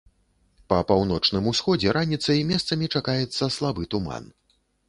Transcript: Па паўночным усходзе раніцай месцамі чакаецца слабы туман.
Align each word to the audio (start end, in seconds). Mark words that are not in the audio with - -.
Па 0.71 0.79
паўночным 0.91 1.51
усходзе 1.51 1.93
раніцай 1.97 2.39
месцамі 2.53 2.91
чакаецца 2.97 3.53
слабы 3.59 3.83
туман. 3.97 4.23